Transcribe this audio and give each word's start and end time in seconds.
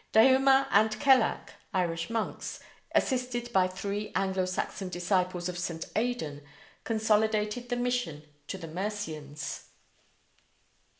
Diuma 0.13 0.65
and 0.71 0.89
Cellach, 0.99 1.51
Irish 1.75 2.09
monks, 2.09 2.59
assisted 2.95 3.53
by 3.53 3.67
three 3.67 4.11
Anglo 4.15 4.45
Saxon 4.45 4.89
disciples 4.89 5.47
of 5.47 5.59
St. 5.59 5.85
Aidan, 5.95 6.41
consolidated 6.83 7.69
the 7.69 7.75
mission 7.75 8.23
to 8.47 8.57
the 8.57 8.67
Mercians. 8.67 9.65